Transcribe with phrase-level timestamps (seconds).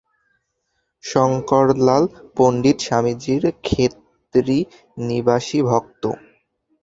[1.03, 2.03] শঙ্করলাল,
[2.37, 6.03] পণ্ডিত স্বামীজীর খেতড়ি-নিবাসী ভক্ত।